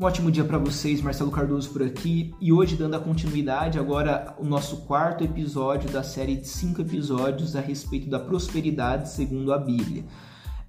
[0.00, 4.32] Um ótimo dia para vocês, Marcelo Cardoso por aqui e hoje dando a continuidade agora
[4.38, 9.58] o nosso quarto episódio da série de cinco episódios a respeito da prosperidade segundo a
[9.58, 10.04] Bíblia.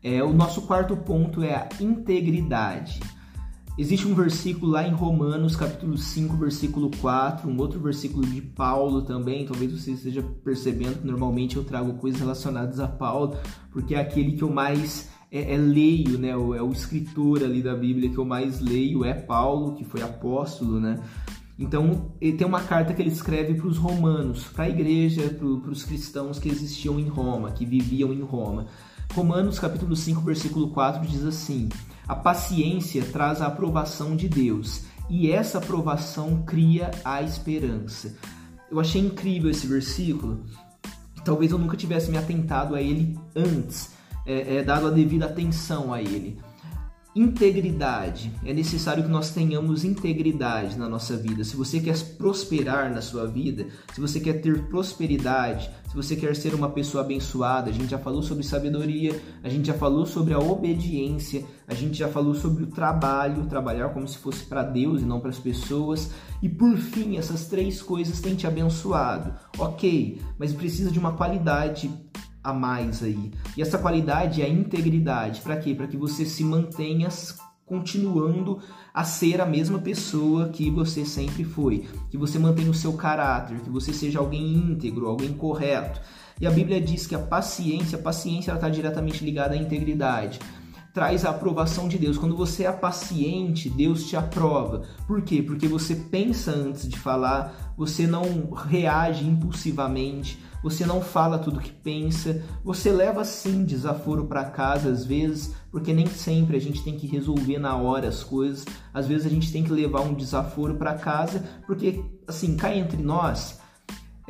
[0.02, 3.00] É, o nosso quarto ponto é a integridade.
[3.78, 9.04] Existe um versículo lá em Romanos, capítulo 5, versículo 4, um outro versículo de Paulo
[9.04, 9.46] também.
[9.46, 13.38] Talvez você esteja percebendo que normalmente eu trago coisas relacionadas a Paulo,
[13.72, 16.30] porque é aquele que eu mais é, é, leio, né?
[16.30, 20.80] É o escritor ali da Bíblia que eu mais leio, é Paulo, que foi apóstolo,
[20.80, 21.00] né?
[21.58, 25.46] Então, ele tem uma carta que ele escreve para os romanos, para a igreja, para
[25.46, 28.68] os cristãos que existiam em Roma, que viviam em Roma.
[29.14, 31.68] Romanos capítulo 5, versículo 4 diz assim:
[32.08, 38.16] A paciência traz a aprovação de Deus, e essa aprovação cria a esperança.
[38.72, 40.46] Eu achei incrível esse versículo.
[41.26, 43.99] Talvez eu nunca tivesse me atentado a ele antes
[44.30, 46.38] é, é dado a devida atenção a ele.
[47.16, 48.32] Integridade.
[48.46, 51.44] É necessário que nós tenhamos integridade na nossa vida.
[51.44, 56.36] Se você quer prosperar na sua vida, se você quer ter prosperidade, se você quer
[56.36, 60.36] ser uma pessoa abençoada, a gente já falou sobre sabedoria, a gente já falou sobre
[60.36, 65.02] a obediência, a gente já falou sobre o trabalho, trabalhar como se fosse para Deus
[65.02, 66.12] e não para as pessoas.
[66.44, 69.34] E por fim, essas três coisas têm te abençoado.
[69.58, 71.92] Ok, mas precisa de uma qualidade
[72.44, 73.32] a mais aí.
[73.56, 75.42] E essa qualidade é a integridade.
[75.42, 75.74] Para quê?
[75.74, 77.10] Para que você se mantenha
[77.66, 78.60] continuando
[78.92, 83.60] a ser a mesma pessoa que você sempre foi, que você mantenha o seu caráter,
[83.60, 86.02] que você seja alguém íntegro, alguém correto.
[86.42, 90.40] E a Bíblia diz que a paciência, a paciência está diretamente ligada à integridade
[90.94, 92.18] traz a aprovação de Deus.
[92.18, 94.84] Quando você é paciente, Deus te aprova.
[95.08, 95.42] Por quê?
[95.42, 101.72] Porque você pensa antes de falar, você não reage impulsivamente, você não fala tudo que
[101.72, 106.98] pensa, você leva sim desaforo para casa às vezes, porque nem sempre a gente tem
[106.98, 108.66] que resolver na hora as coisas.
[108.94, 113.02] Às vezes a gente tem que levar um desaforo para casa, porque assim, cá entre
[113.02, 113.60] nós,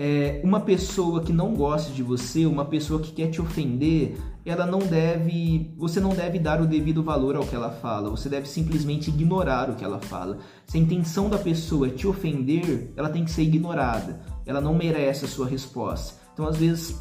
[0.02, 4.16] é, uma pessoa que não gosta de você, uma pessoa que quer te ofender,
[4.46, 8.10] ela não deve, você não deve dar o devido valor ao que ela fala.
[8.10, 10.38] Você deve simplesmente ignorar o que ela fala.
[10.66, 14.22] Se a intenção da pessoa é te ofender, ela tem que ser ignorada.
[14.46, 16.18] Ela não merece a sua resposta.
[16.34, 16.96] Então, às vezes,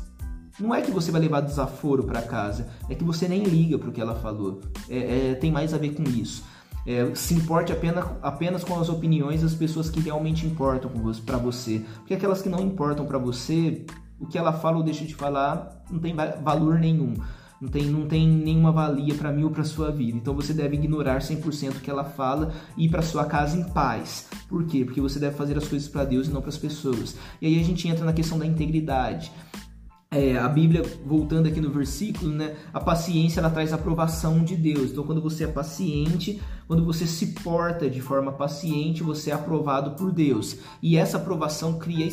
[0.58, 3.90] não é que você vai levar desaforo para casa, é que você nem liga para
[3.90, 4.60] o que ela falou.
[4.88, 6.42] É, é, tem mais a ver com isso.
[6.88, 10.90] É, se importe apenas, apenas com as opiniões das pessoas que realmente importam
[11.26, 11.84] para você.
[11.96, 13.84] Porque aquelas que não importam para você,
[14.18, 17.12] o que ela fala ou deixa de falar não tem valor nenhum.
[17.60, 20.16] Não tem, não tem nenhuma valia para mim ou para sua vida.
[20.16, 23.64] Então você deve ignorar 100% o que ela fala e ir para sua casa em
[23.64, 24.26] paz.
[24.48, 24.82] Por quê?
[24.82, 27.18] Porque você deve fazer as coisas para Deus e não para as pessoas.
[27.42, 29.30] E aí a gente entra na questão da integridade.
[30.10, 34.56] É, a Bíblia, voltando aqui no versículo, né, a paciência ela traz a aprovação de
[34.56, 34.90] Deus.
[34.90, 39.90] Então, quando você é paciente, quando você se porta de forma paciente, você é aprovado
[39.96, 40.56] por Deus.
[40.80, 42.08] E essa aprovação cria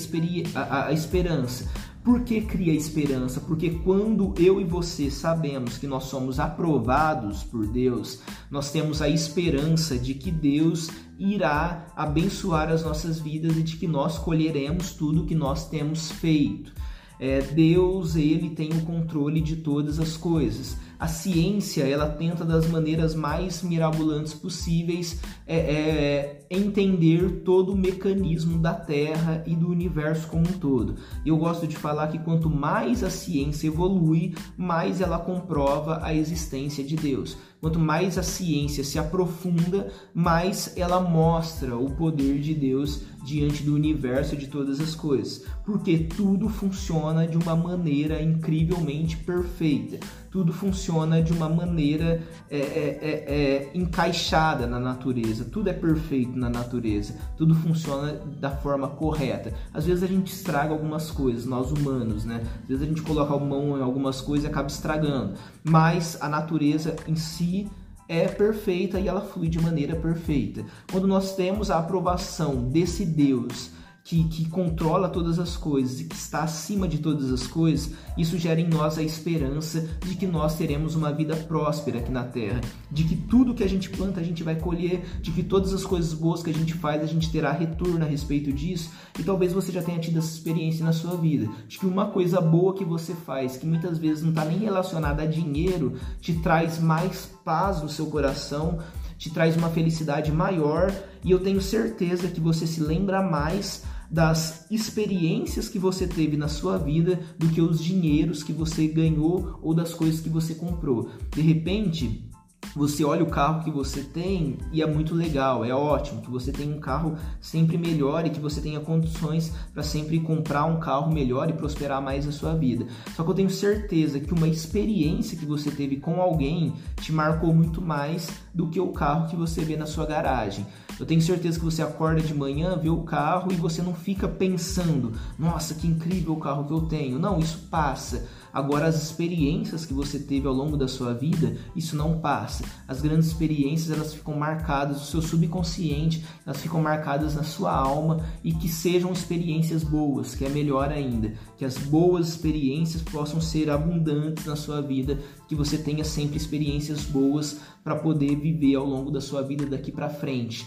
[0.53, 1.72] a, a, a esperança.
[2.03, 3.39] Por que cria esperança?
[3.39, 8.19] Porque quando eu e você sabemos que nós somos aprovados por Deus,
[8.51, 13.88] nós temos a esperança de que Deus irá abençoar as nossas vidas e de que
[13.88, 16.73] nós colheremos tudo que nós temos feito.
[17.19, 20.77] É, Deus ele tem o controle de todas as coisas.
[20.97, 28.57] A ciência ela tenta das maneiras mais mirabolantes possíveis é, é, entender todo o mecanismo
[28.57, 30.95] da Terra e do universo como um todo.
[31.25, 36.83] Eu gosto de falar que quanto mais a ciência evolui, mais ela comprova a existência
[36.83, 37.37] de Deus.
[37.65, 43.73] Quanto mais a ciência se aprofunda, mais ela mostra o poder de Deus diante do
[43.73, 45.43] universo de todas as coisas.
[45.65, 49.97] Porque tudo funciona de uma maneira incrivelmente perfeita.
[50.35, 55.46] Tudo funciona de uma maneira é, é, é, é encaixada na natureza.
[55.46, 57.16] Tudo é perfeito na natureza.
[57.38, 59.53] Tudo funciona da forma correta.
[59.73, 62.44] Às vezes a gente estraga algumas coisas, nós humanos, né?
[62.63, 65.35] Às vezes a gente coloca a mão em algumas coisas e acaba estragando.
[65.64, 67.72] Mas a natureza em si
[68.05, 70.66] é perfeita e ela flui de maneira perfeita.
[70.91, 73.72] Quando nós temos a aprovação desse Deus
[74.05, 78.37] que, que controla todas as coisas e que está acima de todas as coisas, isso
[78.37, 82.61] gera em nós a esperança de que nós teremos uma vida próspera aqui na terra,
[82.91, 85.84] de que tudo que a gente planta a gente vai colher, de que todas as
[85.84, 88.91] coisas boas que a gente faz a gente terá retorno a respeito disso.
[89.19, 92.40] E talvez você já tenha tido essa experiência na sua vida, de que uma coisa
[92.40, 96.78] boa que você faz, que muitas vezes não está nem relacionada a dinheiro, te traz
[96.78, 98.78] mais paz no seu coração,
[99.17, 100.93] te traz uma felicidade maior.
[101.23, 106.47] E eu tenho certeza que você se lembra mais das experiências que você teve na
[106.47, 111.09] sua vida do que os dinheiros que você ganhou ou das coisas que você comprou.
[111.34, 112.29] De repente,
[112.75, 116.52] você olha o carro que você tem e é muito legal, é ótimo que você
[116.52, 121.11] tenha um carro sempre melhor e que você tenha condições para sempre comprar um carro
[121.11, 122.85] melhor e prosperar mais na sua vida.
[123.16, 127.53] Só que eu tenho certeza que uma experiência que você teve com alguém te marcou
[127.53, 130.66] muito mais do que o carro que você vê na sua garagem.
[130.99, 134.27] Eu tenho certeza que você acorda de manhã, vê o carro e você não fica
[134.27, 137.19] pensando: "Nossa, que incrível o carro que eu tenho".
[137.19, 138.27] Não, isso passa.
[138.55, 142.63] Agora, as experiências que você teve ao longo da sua vida, isso não passa.
[142.87, 148.25] As grandes experiências, elas ficam marcadas no seu subconsciente, elas ficam marcadas na sua alma
[148.41, 151.33] e que sejam experiências boas, que é melhor ainda.
[151.57, 155.19] Que as boas experiências possam ser abundantes na sua vida,
[155.49, 159.91] que você tenha sempre experiências boas para poder viver ao longo da sua vida daqui
[159.91, 160.66] para frente.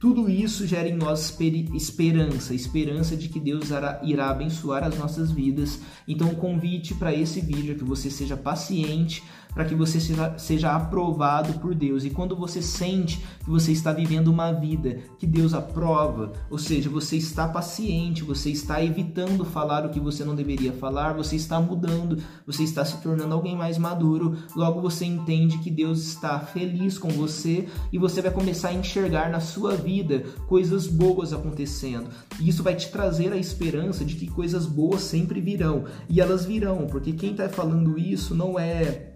[0.00, 1.38] Tudo isso gera em nós
[1.72, 3.68] esperança, esperança de que Deus
[4.02, 5.80] irá abençoar as nossas vidas.
[6.08, 9.22] Então, o convite para esse vídeo é que você seja paciente,
[9.56, 12.04] para que você seja, seja aprovado por Deus.
[12.04, 16.90] E quando você sente que você está vivendo uma vida que Deus aprova, ou seja,
[16.90, 21.58] você está paciente, você está evitando falar o que você não deveria falar, você está
[21.58, 26.98] mudando, você está se tornando alguém mais maduro, logo você entende que Deus está feliz
[26.98, 32.10] com você e você vai começar a enxergar na sua vida coisas boas acontecendo.
[32.38, 35.84] E isso vai te trazer a esperança de que coisas boas sempre virão.
[36.10, 39.15] E elas virão, porque quem está falando isso não é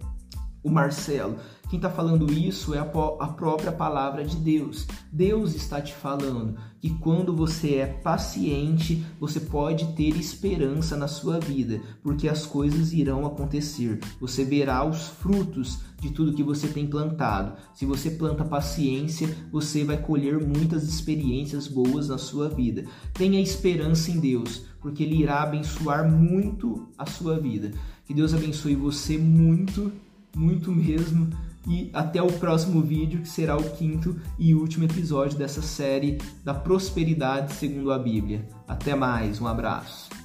[0.62, 1.36] o Marcelo.
[1.68, 4.88] Quem está falando isso é a, a, própria palavra de Deus.
[5.12, 11.38] Deus está te falando que quando você é paciente, você pode ter esperança na sua
[11.38, 14.00] vida, porque as coisas irão acontecer.
[14.20, 17.56] Você verá os frutos de tudo que você tem plantado.
[17.72, 22.84] Se você planta paciência, você vai colher muitas experiências boas na sua vida.
[23.14, 27.70] Tenha esperança em Deus, porque Ele irá abençoar muito a sua vida.
[28.04, 29.92] Que Deus abençoe você muito
[30.36, 31.28] muito mesmo.
[31.68, 36.54] E até o próximo vídeo, que será o quinto e último episódio dessa série da
[36.54, 38.48] prosperidade segundo a Bíblia.
[38.66, 40.19] Até mais, um abraço.